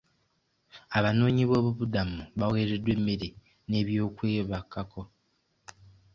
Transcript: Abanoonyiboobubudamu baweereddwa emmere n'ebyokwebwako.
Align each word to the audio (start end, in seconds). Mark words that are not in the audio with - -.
Abanoonyiboobubudamu 0.97 2.21
baweereddwa 2.39 2.91
emmere 2.97 3.27
n'ebyokwebwako. 3.69 5.01